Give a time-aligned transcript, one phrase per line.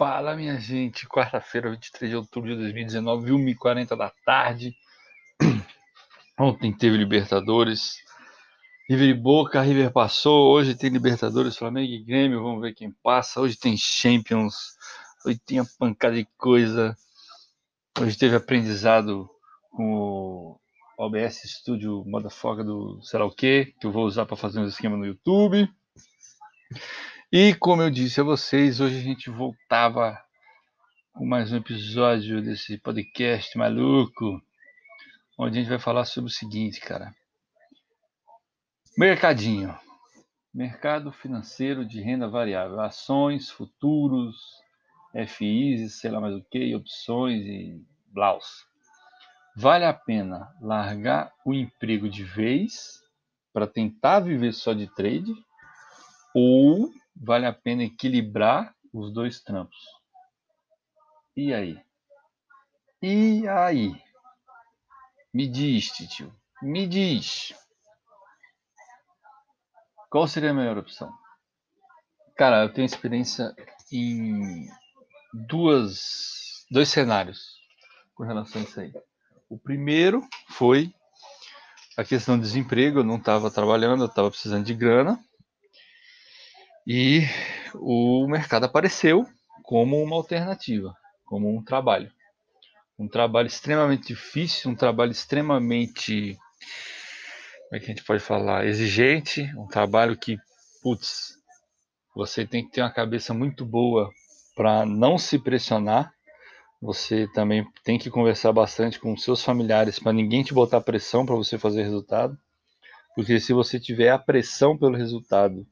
[0.00, 1.06] Fala, minha gente.
[1.06, 4.74] Quarta-feira, 23 de outubro de 2019, 1h40 da tarde.
[6.40, 7.96] Ontem teve Libertadores.
[8.88, 10.54] River e Boca, River passou.
[10.54, 12.42] Hoje tem Libertadores, Flamengo e Grêmio.
[12.42, 13.42] Vamos ver quem passa.
[13.42, 14.74] Hoje tem Champions.
[15.22, 16.96] Hoje tem a pancada de coisa.
[18.00, 19.28] Hoje teve aprendizado
[19.70, 20.60] com o
[20.96, 24.66] OBS Studio Motherfucker do sei lá o que, que eu vou usar para fazer um
[24.66, 25.68] esquema no YouTube.
[27.32, 30.20] E como eu disse a vocês, hoje a gente voltava
[31.12, 34.42] com mais um episódio desse podcast maluco,
[35.38, 37.14] onde a gente vai falar sobre o seguinte, cara.
[38.98, 39.78] Mercadinho.
[40.52, 44.36] Mercado financeiro de renda variável, ações, futuros,
[45.28, 48.66] FIs, sei lá mais o que, opções e blaus.
[49.54, 53.00] Vale a pena largar o emprego de vez
[53.52, 55.32] para tentar viver só de trade
[56.34, 56.90] ou
[57.20, 59.78] vale a pena equilibrar os dois trampos.
[61.36, 61.78] E aí?
[63.02, 63.94] E aí?
[65.32, 66.34] Me diz, tio.
[66.62, 67.54] Me diz.
[70.10, 71.12] Qual seria a melhor opção?
[72.36, 73.54] Cara, eu tenho experiência
[73.92, 74.66] em
[75.32, 77.60] duas, dois cenários
[78.14, 78.92] com relação a isso aí.
[79.48, 80.92] O primeiro foi
[81.96, 83.00] a questão do desemprego.
[83.00, 85.22] Eu não estava trabalhando, eu estava precisando de grana.
[86.92, 87.22] E
[87.72, 89.24] o mercado apareceu
[89.62, 90.92] como uma alternativa,
[91.24, 92.10] como um trabalho.
[92.98, 96.36] Um trabalho extremamente difícil, um trabalho extremamente,
[97.68, 100.36] como é que a gente pode falar, exigente, um trabalho que,
[100.82, 101.38] putz,
[102.12, 104.10] você tem que ter uma cabeça muito boa
[104.56, 106.12] para não se pressionar.
[106.82, 111.36] Você também tem que conversar bastante com seus familiares para ninguém te botar pressão para
[111.36, 112.36] você fazer resultado.
[113.14, 115.64] Porque se você tiver a pressão pelo resultado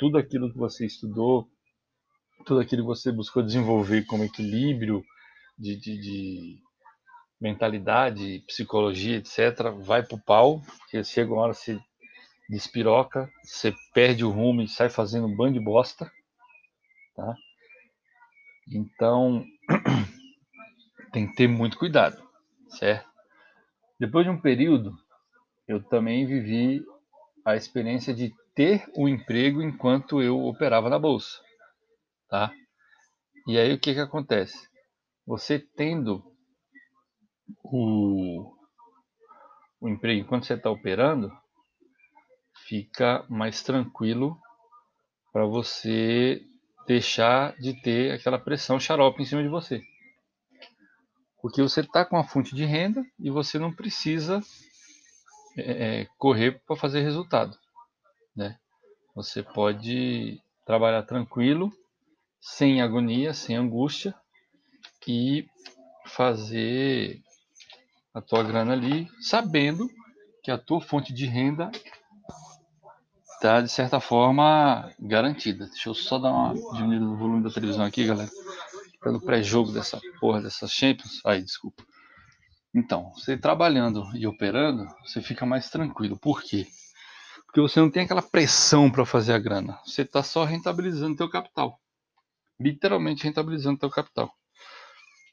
[0.00, 1.46] tudo aquilo que você estudou,
[2.46, 5.04] tudo aquilo que você buscou desenvolver como equilíbrio
[5.58, 6.62] de, de, de
[7.38, 11.78] mentalidade, psicologia, etc., vai pro pau, porque chega uma hora você
[12.48, 16.10] despiroca, você perde o rumo e sai fazendo um bando de bosta,
[17.14, 17.34] tá?
[18.72, 19.44] Então,
[21.12, 22.26] tem que ter muito cuidado,
[22.70, 23.06] certo?
[23.98, 24.96] Depois de um período,
[25.68, 26.82] eu também vivi
[27.44, 31.40] a experiência de ter o um emprego enquanto eu operava na bolsa,
[32.28, 32.52] tá?
[33.46, 34.68] E aí o que que acontece?
[35.26, 36.22] Você tendo
[37.64, 38.54] o,
[39.80, 41.32] o emprego enquanto você está operando,
[42.66, 44.38] fica mais tranquilo
[45.32, 46.42] para você
[46.86, 49.80] deixar de ter aquela pressão xarope em cima de você.
[51.40, 54.42] Porque você está com a fonte de renda e você não precisa
[55.56, 57.58] é, correr para fazer resultado
[58.40, 58.56] né?
[59.14, 61.70] Você pode trabalhar tranquilo,
[62.40, 64.14] sem agonia, sem angústia
[65.06, 65.46] e
[66.06, 67.20] fazer
[68.14, 69.90] a tua grana ali, sabendo
[70.42, 71.70] que a tua fonte de renda
[73.34, 75.66] está de certa forma garantida.
[75.66, 78.30] Deixa eu só dar uma diminuída no volume da televisão aqui, galera.
[79.02, 81.20] Tá no pré-jogo dessa porra dessa Champions.
[81.26, 81.84] Aí, desculpa.
[82.74, 86.18] Então, você trabalhando e operando, você fica mais tranquilo.
[86.18, 86.66] Por quê?
[87.50, 89.76] Porque você não tem aquela pressão para fazer a grana.
[89.84, 91.80] Você está só rentabilizando teu capital.
[92.60, 94.32] Literalmente rentabilizando teu capital.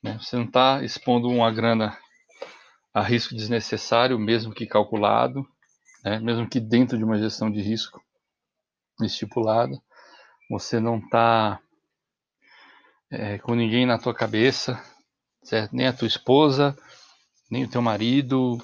[0.04, 0.18] Né?
[0.20, 1.96] Você não está expondo uma grana
[2.92, 5.48] a risco desnecessário, mesmo que calculado,
[6.04, 6.18] né?
[6.20, 8.02] mesmo que dentro de uma gestão de risco
[9.04, 9.80] estipulada.
[10.50, 11.60] Você não está
[13.12, 14.84] é, com ninguém na tua cabeça,
[15.44, 15.76] certo?
[15.76, 16.76] Nem a tua esposa,
[17.52, 18.58] nem o teu marido,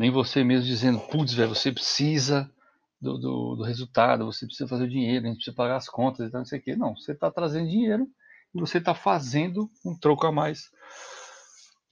[0.00, 2.52] nem você mesmo dizendo, putz, velho, você precisa
[3.00, 6.26] do, do, do, resultado, você precisa fazer o dinheiro, a gente precisa pagar as contas
[6.26, 6.76] e tal, não sei o quê.
[6.76, 8.06] Não, você está trazendo dinheiro
[8.54, 10.70] e você está fazendo um troco a mais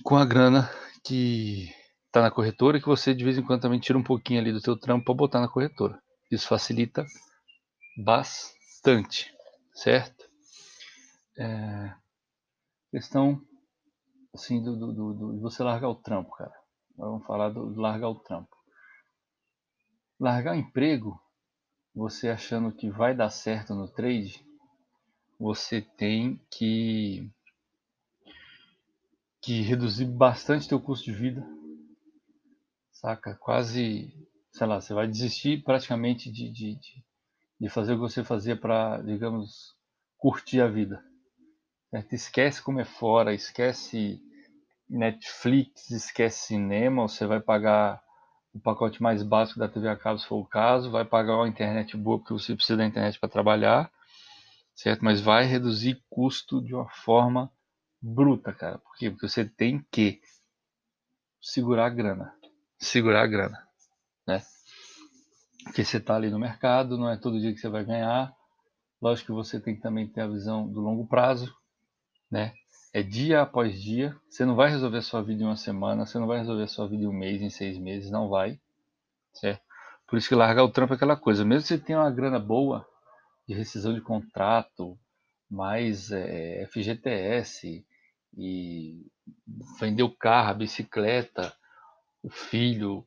[0.03, 0.71] com a grana
[1.05, 1.71] que
[2.07, 4.61] está na corretora, que você de vez em quando também tira um pouquinho ali do
[4.61, 6.01] teu trampo para botar na corretora.
[6.31, 7.05] Isso facilita
[8.03, 9.33] bastante,
[9.75, 10.25] certo?
[11.39, 11.95] É,
[12.91, 13.41] questão
[14.35, 16.53] assim do, do, do, você largar o trampo, cara.
[16.97, 18.56] Vamos falar do, do largar o trampo.
[20.19, 21.21] Largar o emprego,
[21.95, 24.45] você achando que vai dar certo no trade,
[25.39, 27.31] você tem que,
[29.43, 31.47] que reduzir bastante teu custo de vida,
[32.93, 33.35] saca?
[33.35, 34.11] Quase,
[34.53, 37.05] sei lá, você vai desistir praticamente de, de, de,
[37.61, 39.77] de fazer o que você fazia para, digamos,
[40.17, 41.05] curtir a vida.
[41.91, 42.13] Certo?
[42.15, 44.21] Esquece como é fora, esquece
[44.89, 48.03] Netflix, esquece cinema, você vai pagar
[48.57, 51.49] o pacote mais básico da TV a cabo, se for o caso, vai pagar uma
[51.49, 53.93] internet boa, porque você precisa da internet para trabalhar,
[54.75, 55.05] certo?
[55.05, 57.53] Mas vai reduzir custo de uma forma
[58.01, 58.79] bruta, cara.
[58.79, 59.11] Por quê?
[59.11, 60.21] Porque você tem que
[61.41, 62.35] segurar a grana.
[62.79, 63.59] Segurar a grana,
[64.27, 64.43] né?
[65.65, 68.35] Porque você está ali no mercado, não é todo dia que você vai ganhar.
[69.03, 71.55] Lógico que você tem que também ter a visão do longo prazo,
[72.31, 72.55] né?
[72.93, 74.17] É dia após dia.
[74.29, 76.69] Você não vai resolver a sua vida em uma semana, você não vai resolver a
[76.69, 78.59] sua vida em um mês, em seis meses, não vai,
[79.35, 79.63] certo?
[80.07, 81.45] Por isso que largar o trampo é aquela coisa.
[81.45, 82.87] Mesmo que você tenha uma grana boa
[83.47, 84.99] de rescisão de contrato,
[85.51, 87.85] mais é, FGTS
[88.37, 89.07] e
[89.81, 91.55] vender o carro, a bicicleta,
[92.23, 93.07] o filho,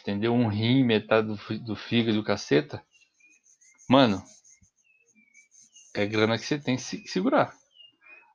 [0.00, 0.32] entendeu?
[0.32, 2.82] Um rim, metade do, do fígado, do caceta.
[3.88, 4.22] Mano,
[5.94, 7.54] é grana que você tem que segurar.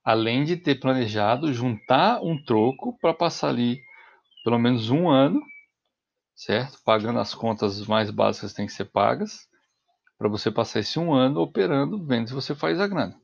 [0.03, 3.81] Além de ter planejado juntar um troco para passar ali
[4.44, 5.42] pelo menos um ano,
[6.36, 6.80] certo?
[6.83, 9.48] Pagando as contas mais básicas que têm que ser pagas,
[10.18, 13.19] para você passar esse um ano operando, vendo se você faz a grana.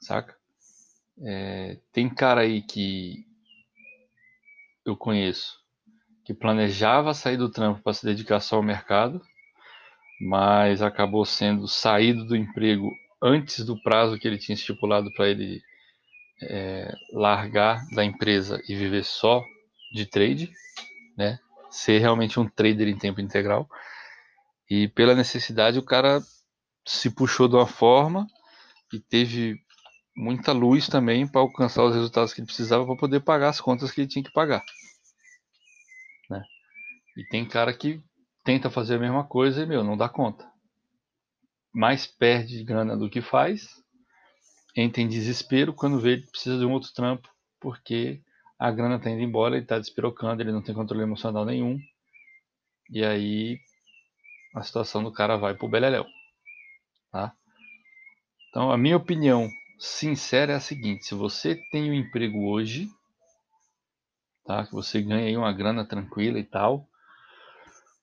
[0.00, 0.36] Saca?
[1.20, 3.24] É, tem cara aí que
[4.84, 5.62] eu conheço
[6.24, 9.20] que planejava sair do trampo para se dedicar só ao mercado,
[10.20, 12.90] mas acabou sendo saído do emprego
[13.22, 15.62] antes do prazo que ele tinha estipulado para ele
[16.42, 19.44] é, largar da empresa e viver só
[19.94, 20.50] de trade,
[21.16, 21.38] né?
[21.70, 23.68] Ser realmente um trader em tempo integral.
[24.68, 26.20] E pela necessidade o cara
[26.86, 28.26] se puxou de uma forma
[28.92, 29.56] e teve
[30.16, 33.90] muita luz também para alcançar os resultados que ele precisava para poder pagar as contas
[33.90, 34.62] que ele tinha que pagar.
[36.28, 36.42] Né?
[37.16, 38.02] E tem cara que
[38.44, 40.51] tenta fazer a mesma coisa e, meu, não dá conta.
[41.72, 43.68] Mais perde grana do que faz,
[44.76, 47.28] entra em desespero quando vê que precisa de um outro trampo,
[47.60, 48.20] porque
[48.58, 51.78] a grana está indo embora, ele está despirocando, ele não tem controle emocional nenhum.
[52.90, 53.58] E aí
[54.54, 56.04] a situação do cara vai pro beleléu.
[57.10, 57.34] Tá?
[58.48, 59.48] Então, a minha opinião
[59.78, 62.88] sincera é a seguinte: se você tem um emprego hoje,
[64.44, 64.66] tá?
[64.66, 66.86] Que você ganha aí uma grana tranquila e tal,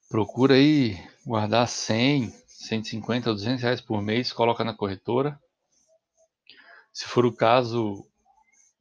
[0.10, 5.40] procura aí guardar 100, 150 ou 200 reais por mês, coloca na corretora.
[6.92, 8.06] Se for o caso,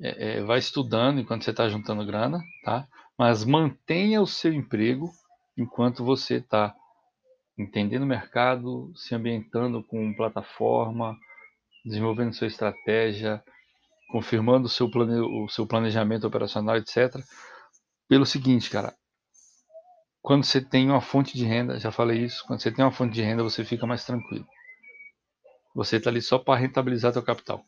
[0.01, 2.87] é, é, vai estudando enquanto você está juntando grana, tá?
[3.17, 5.13] Mas mantenha o seu emprego
[5.57, 6.75] enquanto você está
[7.57, 11.17] entendendo o mercado, se ambientando com plataforma,
[11.85, 13.43] desenvolvendo sua estratégia,
[14.11, 15.21] confirmando o seu, plane...
[15.21, 17.15] o seu planejamento operacional, etc.
[18.09, 18.95] Pelo seguinte, cara,
[20.23, 23.15] quando você tem uma fonte de renda, já falei isso, quando você tem uma fonte
[23.15, 24.47] de renda, você fica mais tranquilo.
[25.75, 27.65] Você está ali só para rentabilizar seu capital.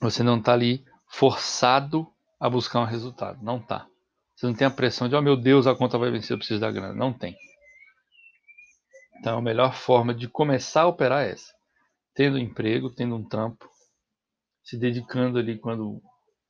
[0.00, 2.06] Você não está ali forçado
[2.38, 3.42] a buscar um resultado.
[3.42, 3.86] Não está.
[4.34, 6.60] Você não tem a pressão de, oh meu Deus, a conta vai vencer, eu preciso
[6.60, 6.92] da grana.
[6.92, 7.36] Não tem.
[9.18, 11.56] Então a melhor forma de começar a operar é essa
[12.16, 13.68] tendo emprego, tendo um trampo,
[14.64, 16.00] se dedicando ali quando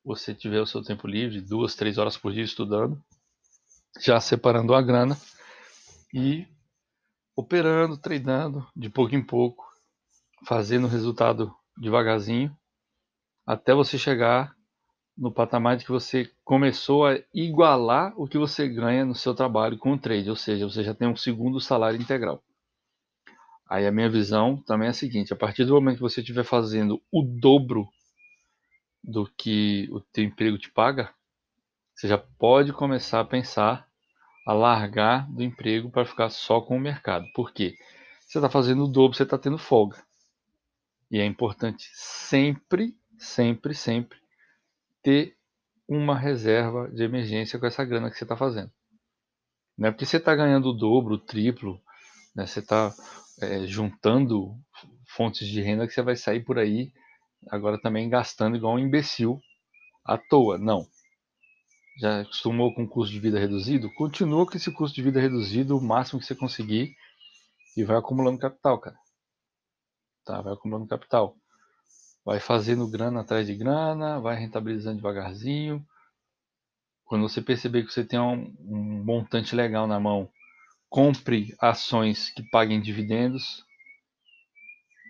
[0.03, 3.03] você tiver o seu tempo livre, duas, três horas por dia estudando,
[3.99, 5.17] já separando a grana
[6.13, 6.47] e
[7.35, 9.65] operando, treinando de pouco em pouco,
[10.45, 12.55] fazendo resultado devagarzinho,
[13.45, 14.55] até você chegar
[15.17, 19.77] no patamar de que você começou a igualar o que você ganha no seu trabalho
[19.77, 22.43] com o trade, ou seja, você já tem um segundo salário integral.
[23.69, 26.43] Aí a minha visão também é a seguinte: a partir do momento que você estiver
[26.43, 27.87] fazendo o dobro
[29.03, 31.13] do que o teu emprego te paga,
[31.95, 33.86] você já pode começar a pensar
[34.47, 37.25] a largar do emprego para ficar só com o mercado.
[37.33, 37.75] Por quê?
[38.21, 40.01] Você está fazendo o dobro, você está tendo folga.
[41.11, 44.17] E é importante sempre, sempre, sempre
[45.03, 45.35] ter
[45.85, 48.71] uma reserva de emergência com essa grana que você está fazendo.
[49.77, 51.81] Não é porque você está ganhando o dobro, o triplo,
[52.33, 52.47] né?
[52.47, 52.93] você está
[53.41, 54.57] é, juntando
[55.09, 56.93] fontes de renda que você vai sair por aí
[57.49, 59.41] agora também gastando igual um imbecil
[60.05, 60.57] à toa.
[60.57, 60.87] Não.
[61.99, 63.91] Já acostumou com custo de vida reduzido?
[63.95, 66.95] Continua com esse custo de vida reduzido o máximo que você conseguir
[67.75, 68.97] e vai acumulando capital, cara.
[70.23, 71.35] Tá, vai acumulando capital.
[72.23, 75.83] Vai fazendo grana atrás de grana, vai rentabilizando devagarzinho.
[77.05, 80.29] Quando você perceber que você tem um, um montante legal na mão,
[80.89, 83.65] compre ações que paguem dividendos.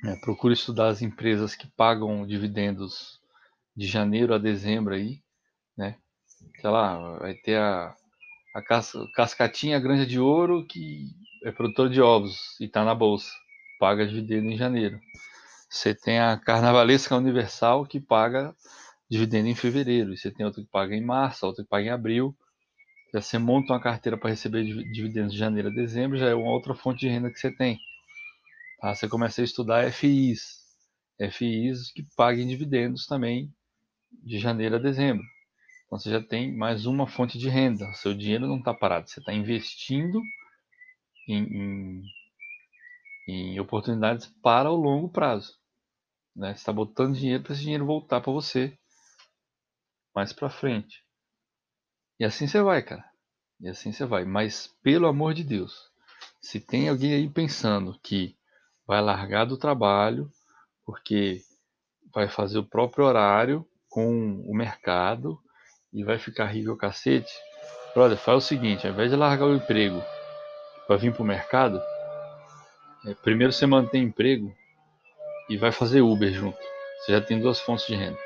[0.06, 3.20] É, procure estudar as empresas que pagam dividendos
[3.76, 5.22] de janeiro a dezembro aí,
[5.76, 5.98] né?
[6.60, 7.96] Sei lá, vai ter a,
[8.56, 8.62] a
[9.14, 11.12] Cascatinha Granja de Ouro que
[11.44, 13.32] é produtor de ovos e está na bolsa,
[13.80, 15.00] paga dividendo em janeiro.
[15.70, 18.56] Você tem a Carnavalesca Universal que paga
[19.10, 21.92] dividendo em fevereiro, e você tem outra que paga em março, outra que paga em
[21.92, 22.36] abril.
[23.14, 26.52] Já você monta uma carteira para receber dividendos de janeiro a dezembro, já é uma
[26.52, 27.80] outra fonte de renda que você tem.
[28.82, 28.94] Tá?
[28.94, 30.42] Você começa a estudar FIs,
[31.32, 33.54] FIs que paguem dividendos também
[34.24, 35.24] de janeiro a dezembro.
[35.88, 37.90] Então você já tem mais uma fonte de renda.
[37.90, 40.22] O seu dinheiro não está parado, você está investindo
[41.28, 42.04] em, em,
[43.28, 45.58] em, oportunidades para o longo prazo.
[46.36, 46.50] Né?
[46.50, 48.78] Você está botando dinheiro para esse dinheiro voltar para você
[50.14, 51.06] mais para frente.
[52.20, 53.10] E assim você vai, cara.
[53.62, 54.26] E assim você vai.
[54.26, 55.90] Mas pelo amor de Deus,
[56.42, 58.36] se tem alguém aí pensando que
[58.86, 60.30] vai largar do trabalho
[60.86, 61.42] porque
[62.14, 65.42] vai fazer o próprio horário com o mercado
[65.98, 67.34] e vai ficar rico o cacete,
[67.96, 70.00] brother, faz o seguinte, ao invés de largar o emprego
[70.86, 71.82] para vir para o mercado,
[73.08, 74.54] é, primeiro você mantém emprego
[75.50, 76.60] e vai fazer Uber junto.
[77.00, 78.18] Você já tem duas fontes de renda.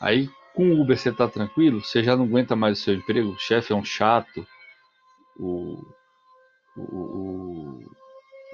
[0.00, 3.32] Aí com o Uber você está tranquilo, você já não aguenta mais o seu emprego,
[3.32, 4.46] o chefe é um chato,
[5.38, 5.76] o,
[6.74, 7.80] o, o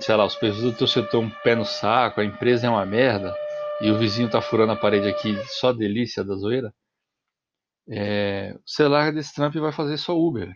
[0.01, 2.85] sei lá, os pessoas do teu setor um pé no saco, a empresa é uma
[2.85, 3.33] merda
[3.81, 6.75] e o vizinho tá furando a parede aqui, só delícia da zoeira.
[7.89, 10.53] É, você larga desse trampo e vai fazer só Uber.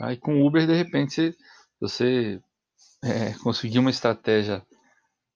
[0.00, 1.36] Aí com Uber, de repente,
[1.80, 2.40] você, você
[3.02, 4.62] é, conseguir uma estratégia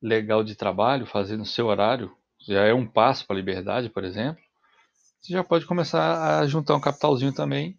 [0.03, 2.15] legal de trabalho, fazer no seu horário,
[2.47, 4.43] já é um passo para a liberdade, por exemplo.
[5.21, 7.79] Você já pode começar a juntar um capitalzinho também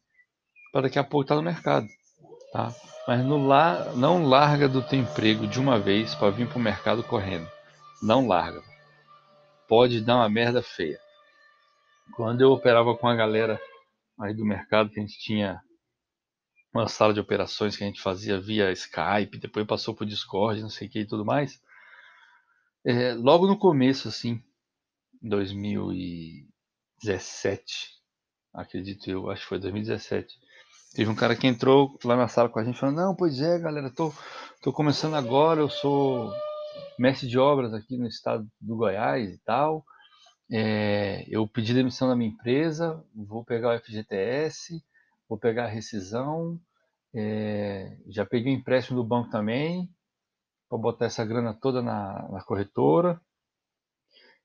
[0.72, 1.88] para daqui a pouco estar tá no mercado.
[2.54, 2.74] Tá?
[3.08, 6.62] Mas no la, não larga do teu emprego de uma vez para vir para o
[6.62, 7.50] mercado correndo.
[8.02, 8.62] Não larga.
[9.68, 11.00] Pode dar uma merda feia.
[12.16, 13.60] Quando eu operava com a galera
[14.20, 15.62] aí do mercado, que a gente tinha
[16.74, 20.70] uma sala de operações que a gente fazia via Skype, depois passou por Discord, não
[20.70, 21.62] sei o que e tudo mais.
[22.86, 24.42] É, logo no começo, assim,
[25.22, 27.90] 2017,
[28.54, 30.34] acredito eu, acho que foi 2017,
[30.96, 33.60] teve um cara que entrou lá na sala com a gente falando, não, pois é,
[33.60, 34.12] galera, tô,
[34.62, 36.34] tô começando agora, eu sou
[36.98, 39.86] mestre de obras aqui no estado do Goiás e tal,
[40.52, 44.84] é, eu pedi demissão da minha empresa, vou pegar o FGTS,
[45.30, 46.60] vou pegar a rescisão,
[47.16, 49.90] é, já peguei empréstimo do banco também,
[50.68, 53.22] para botar essa grana toda na, na, corretora.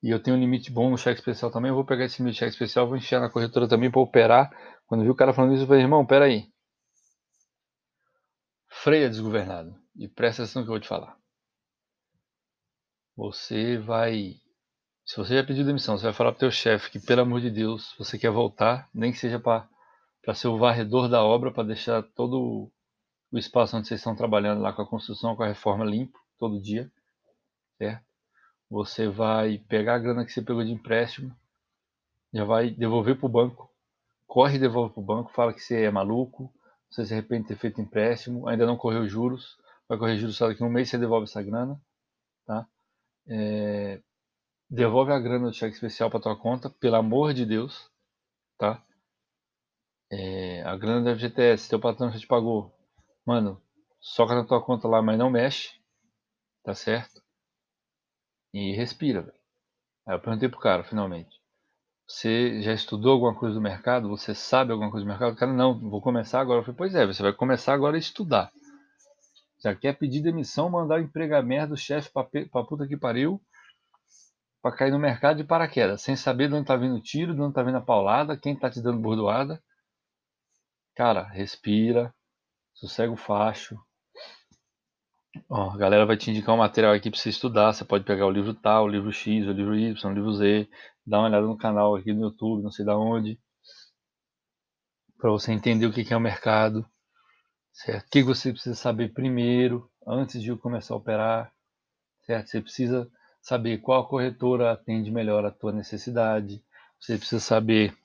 [0.00, 2.38] E eu tenho um limite bom no cheque especial também, eu vou pegar esse limite
[2.38, 4.50] cheque especial, vou encher na corretora também para operar.
[4.86, 6.48] Quando vi o cara falando isso, eu falei, irmão, peraí.
[8.68, 9.76] Freia desgovernado.
[9.96, 11.16] E presta atenção no que eu vou te falar.
[13.16, 14.36] Você vai
[15.06, 17.40] se você já pediu demissão, você vai falar para o teu chefe que, pelo amor
[17.40, 19.68] de Deus, você quer voltar, nem que seja para
[20.34, 22.68] ser o varredor da obra, para deixar todo
[23.30, 26.60] o espaço onde vocês estão trabalhando lá com a construção, com a reforma limpo, todo
[26.60, 26.90] dia,
[27.78, 28.04] certo?
[28.68, 31.32] Você vai pegar a grana que você pegou de empréstimo,
[32.32, 33.70] já vai devolver para o banco,
[34.26, 36.52] corre e devolve para o banco, fala que você é maluco,
[36.90, 39.56] você se arrepende de ter feito empréstimo, ainda não correu juros,
[39.88, 41.80] vai correr juros só daqui a um mês você devolve essa grana,
[42.44, 42.66] tá?
[43.28, 44.00] É,
[44.68, 47.90] devolve a grana do cheque especial para tua conta, pelo amor de Deus,
[48.58, 48.82] tá?
[50.10, 52.72] É, a grana do FGTS, teu patrão já te pagou.
[53.24, 53.60] Mano,
[54.00, 55.70] soca na tua conta lá, mas não mexe,
[56.62, 57.22] tá certo?
[58.52, 59.38] E respira, velho.
[60.06, 61.40] Aí eu perguntei pro cara, finalmente.
[62.06, 64.08] Você já estudou alguma coisa do mercado?
[64.08, 65.32] Você sabe alguma coisa do mercado?
[65.32, 66.60] O cara, não, vou começar agora.
[66.60, 68.52] Eu falei, pois é, você vai começar agora a estudar.
[69.60, 73.40] Já quer pedir demissão, mandar o merda do chefe pra, pra puta que pariu
[74.62, 77.40] para cair no mercado de paraquedas, sem saber de onde tá vindo o tiro, de
[77.40, 79.62] onde tá vindo a paulada, quem tá te dando bordoada.
[80.94, 82.14] Cara, respira,
[82.74, 83.76] sossega o facho.
[85.50, 87.72] Ó, a galera vai te indicar um material aqui para você estudar.
[87.72, 90.68] Você pode pegar o livro tal, o livro X, o livro Y, o livro Z,
[91.06, 93.38] dar uma olhada no canal aqui no YouTube, não sei da onde,
[95.18, 96.86] para você entender o que é o mercado,
[97.72, 98.06] certo?
[98.06, 101.52] O que você precisa saber primeiro, antes de começar a operar,
[102.24, 102.48] certo?
[102.48, 103.10] Você precisa
[103.46, 106.60] saber qual corretora atende melhor a tua necessidade,
[106.98, 107.96] você precisa saber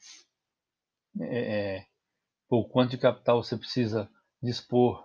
[1.19, 1.85] é, é
[2.47, 4.07] o quanto de capital você precisa
[4.39, 5.03] dispor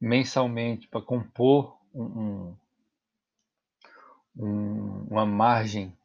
[0.00, 2.56] mensalmente para compor um,
[4.36, 5.96] um, uma margem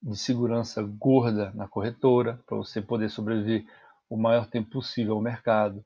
[0.00, 3.66] de segurança gorda na corretora para você poder sobreviver
[4.08, 5.84] o maior tempo possível ao mercado.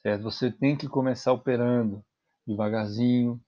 [0.00, 0.22] Certo?
[0.22, 2.02] Você tem que começar operando
[2.46, 3.38] devagarzinho,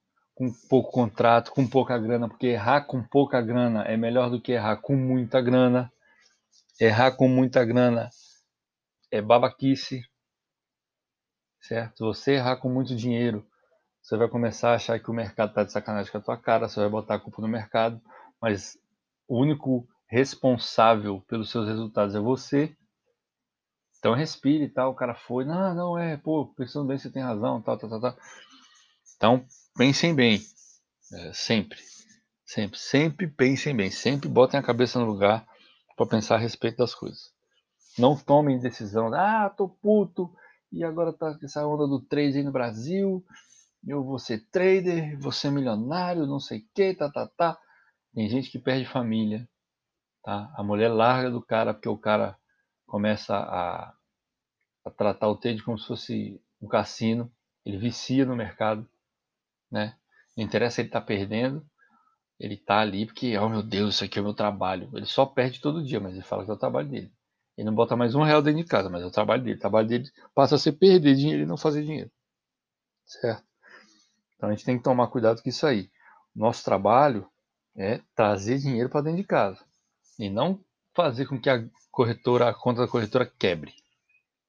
[0.41, 4.53] com pouco contrato, com pouca grana, porque errar com pouca grana é melhor do que
[4.53, 5.93] errar com muita grana.
[6.81, 8.09] Errar com muita grana
[9.11, 10.03] é babaquice,
[11.61, 12.07] certo?
[12.07, 13.47] Você errar com muito dinheiro,
[14.01, 16.71] você vai começar a achar que o mercado está de sacanagem com a tua cara,
[16.71, 18.01] você vai botar a culpa no mercado,
[18.41, 18.79] mas
[19.29, 22.75] o único responsável pelos seus resultados é você.
[23.99, 27.23] Então respire e tal, o cara foi, não, não é, pô, pensando bem, você tem
[27.23, 28.17] razão, tal, tal, tal, tal.
[29.17, 29.47] Então,
[29.77, 30.41] pensem bem,
[31.13, 31.79] É, sempre.
[32.45, 32.79] Sempre.
[32.79, 33.91] Sempre pensem bem.
[33.91, 35.47] Sempre botem a cabeça no lugar
[35.97, 37.33] para pensar a respeito das coisas.
[37.99, 39.13] Não tomem decisão.
[39.15, 40.35] Ah, tô puto.
[40.73, 43.25] E agora tá essa onda do trade aí no Brasil.
[43.87, 47.59] Eu vou ser trader, vou ser milionário, não sei o que, tá, tá, tá.
[48.15, 49.49] Tem gente que perde família,
[50.23, 50.53] tá?
[50.57, 52.37] A mulher larga do cara porque o cara
[52.87, 53.95] começa a,
[54.85, 57.33] a tratar o trade como se fosse um cassino.
[57.65, 58.89] Ele vicia no mercado,
[59.71, 59.97] né?
[60.37, 61.65] Não interessa ele estar tá perdendo,
[62.39, 64.91] ele tá ali porque, oh meu Deus, isso aqui é o meu trabalho.
[64.95, 67.13] Ele só perde todo dia, mas ele fala que é o trabalho dele.
[67.57, 69.57] Ele não bota mais um real dentro de casa, mas é o trabalho dele.
[69.57, 72.11] O trabalho dele passa a ser perder dinheiro e não fazer dinheiro.
[73.05, 73.45] Certo?
[74.35, 75.91] Então a gente tem que tomar cuidado com isso aí.
[76.35, 77.29] Nosso trabalho
[77.77, 79.63] é trazer dinheiro para dentro de casa
[80.19, 83.75] e não fazer com que a corretora, a conta da corretora quebre,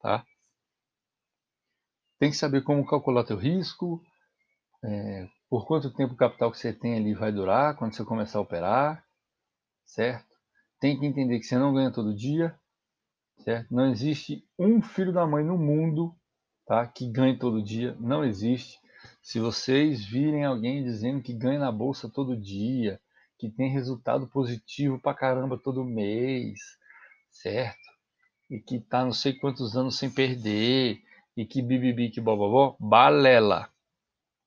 [0.01, 0.25] tá?
[2.19, 4.01] Tem que saber como calcular teu risco,
[4.83, 8.39] é, por quanto tempo o capital que você tem ali vai durar quando você começar
[8.39, 9.05] a operar,
[9.85, 10.35] certo?
[10.79, 12.55] Tem que entender que você não ganha todo dia,
[13.43, 13.73] certo?
[13.73, 16.15] Não existe um filho da mãe no mundo,
[16.65, 16.87] tá?
[16.87, 18.79] Que ganhe todo dia, não existe.
[19.21, 22.99] Se vocês virem alguém dizendo que ganha na bolsa todo dia,
[23.37, 26.59] que tem resultado positivo pra caramba todo mês,
[27.29, 27.79] certo?
[28.49, 31.01] E que tá não sei quantos anos sem perder,
[31.35, 33.69] e que bibibi, que bobobó, balela.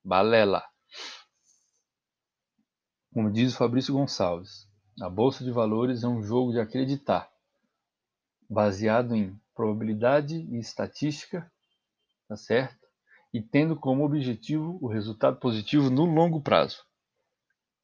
[0.04, 0.62] Balela.
[3.12, 4.68] Como diz o Fabrício Gonçalves,
[5.00, 7.30] a bolsa de valores é um jogo de acreditar,
[8.50, 11.50] baseado em probabilidade e estatística,
[12.28, 12.86] tá certo?
[13.32, 16.84] E tendo como objetivo o resultado positivo no longo prazo.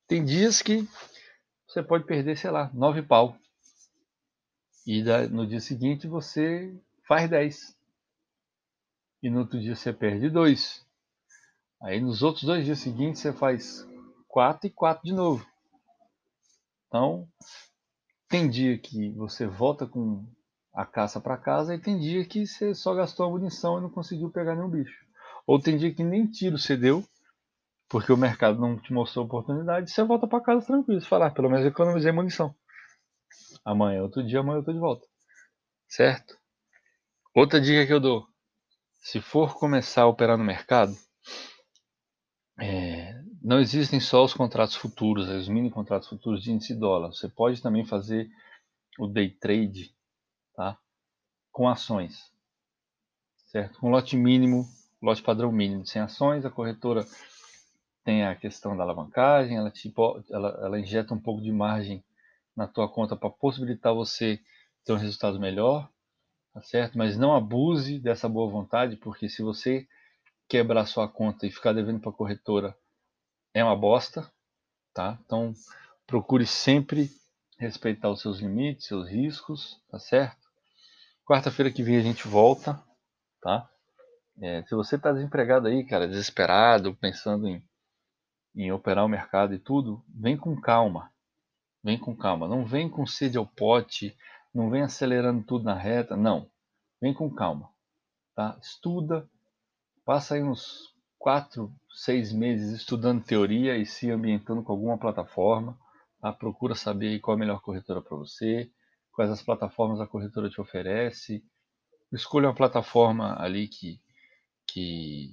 [0.06, 0.86] Tem dias que
[1.66, 3.36] você pode perder, sei lá, nove pau.
[4.86, 7.76] E no dia seguinte você faz 10.
[9.22, 10.84] E no outro dia você perde dois.
[11.82, 13.86] Aí nos outros dois dias seguintes você faz
[14.28, 15.47] 4 e 4 de novo.
[16.86, 17.26] Então,
[18.28, 20.26] tem dia que você volta com
[20.75, 23.90] a caça para casa e tem dia que você só gastou a munição e não
[23.90, 25.06] conseguiu pegar nenhum bicho.
[25.47, 27.04] Ou tem dia que nem tiro você deu,
[27.88, 31.00] porque o mercado não te mostrou oportunidade, você volta para casa tranquilo.
[31.00, 32.54] Você fala, ah, pelo menos economizei munição.
[33.64, 35.06] Amanhã, é outro dia, amanhã eu tô de volta.
[35.88, 36.38] Certo?
[37.34, 38.26] Outra dica que eu dou:
[39.00, 40.95] se for começar a operar no mercado,
[42.60, 47.08] é, não existem só os contratos futuros, os mini contratos futuros de índice dólar.
[47.08, 48.30] Você pode também fazer
[48.99, 49.94] o day trade
[50.54, 50.78] tá?
[51.50, 52.30] com ações,
[53.46, 53.78] certo?
[53.80, 54.68] Com lote mínimo,
[55.00, 57.06] lote padrão mínimo 100 ações, a corretora
[58.04, 62.04] tem a questão da alavancagem, ela, tipo, ela, ela injeta um pouco de margem
[62.54, 64.38] na tua conta para possibilitar você
[64.84, 65.88] ter um resultado melhor,
[66.52, 66.99] tá certo?
[66.99, 69.86] Mas não abuse dessa boa vontade, porque se você
[70.50, 72.76] quebrar sua conta e ficar devendo para a corretora
[73.54, 74.28] é uma bosta,
[74.93, 75.17] tá?
[75.25, 75.54] Então
[76.04, 77.08] procure sempre
[77.56, 80.50] respeitar os seus limites, seus riscos, tá certo?
[81.25, 82.82] Quarta-feira que vem a gente volta,
[83.41, 83.71] tá?
[84.43, 87.63] É, se você está desempregado aí, cara, desesperado, pensando em,
[88.56, 91.13] em operar o mercado e tudo, vem com calma.
[91.84, 92.49] Vem com calma.
[92.49, 94.17] Não vem com sede ao pote,
[94.52, 96.50] não vem acelerando tudo na reta, não.
[97.00, 97.71] Vem com calma.
[98.34, 98.58] Tá?
[98.60, 99.28] Estuda,
[100.10, 105.78] Passa aí uns quatro, seis meses estudando teoria e se ambientando com alguma plataforma.
[106.20, 106.32] Tá?
[106.32, 108.68] Procura saber qual a melhor corretora para você,
[109.12, 111.44] quais as plataformas a corretora te oferece.
[112.12, 114.00] Escolha uma plataforma ali que,
[114.66, 115.30] que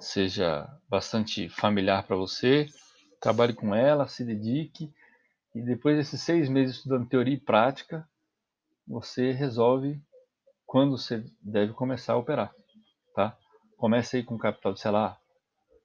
[0.00, 2.70] seja bastante familiar para você.
[3.20, 4.90] Trabalhe com ela, se dedique.
[5.54, 8.08] E depois desses seis meses estudando teoria e prática,
[8.88, 10.00] você resolve
[10.64, 12.54] quando você deve começar a operar.
[13.82, 15.18] Comece aí com capital de, sei lá,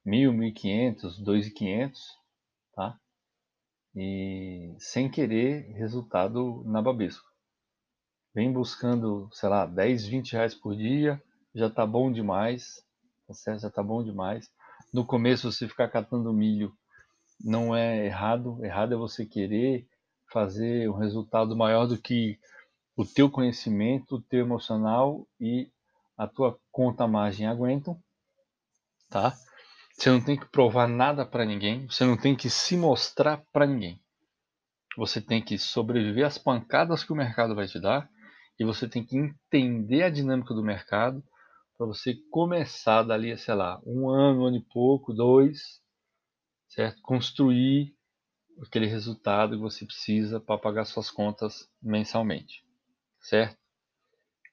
[0.06, 2.16] mil, mil e quinhentos, dois e quinhentos,
[2.72, 2.96] tá?
[3.92, 7.26] E sem querer resultado na Babesco.
[8.32, 11.20] Vem buscando, sei lá, 10, 20 reais por dia,
[11.52, 12.86] já tá bom demais,
[13.26, 13.62] tá certo?
[13.62, 14.48] Já tá bom demais.
[14.94, 16.72] No começo você ficar catando milho
[17.44, 19.88] não é errado, errado é você querer
[20.32, 22.38] fazer um resultado maior do que
[22.94, 25.68] o teu conhecimento, o teu emocional e
[26.18, 28.02] a tua conta margem aguentam,
[29.08, 29.34] tá?
[29.96, 33.66] Você não tem que provar nada para ninguém, você não tem que se mostrar para
[33.66, 34.02] ninguém.
[34.96, 38.10] Você tem que sobreviver às pancadas que o mercado vai te dar
[38.58, 41.22] e você tem que entender a dinâmica do mercado
[41.76, 45.80] para você começar dali, sei lá, um ano, um ano e pouco, dois,
[46.68, 47.00] certo?
[47.02, 47.94] Construir
[48.66, 52.64] aquele resultado que você precisa para pagar suas contas mensalmente,
[53.20, 53.56] certo?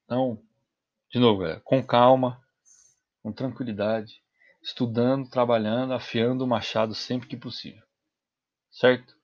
[0.03, 0.39] Então,
[1.15, 2.43] de novo, galera, com calma,
[3.23, 4.21] com tranquilidade.
[4.61, 7.81] estudando, trabalhando, afiando o machado sempre que possível.
[8.69, 9.15] Certo?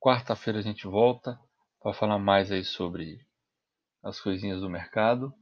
[0.00, 1.38] Quarta-feira a gente volta
[1.82, 3.18] para falar mais aí sobre
[4.02, 5.34] as coisinhas do mercado,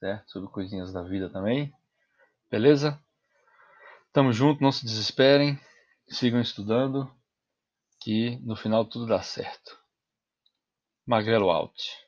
[0.00, 0.28] certo?
[0.32, 1.72] Sobre coisinhas da vida também.
[2.50, 3.00] Beleza?
[4.12, 5.60] Tamo junto, não se desesperem,
[6.08, 7.08] sigam estudando,
[8.00, 9.78] que no final tudo dá certo.
[11.06, 12.04] Magrelo out.